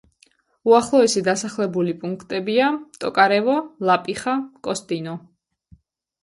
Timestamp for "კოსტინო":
4.69-5.15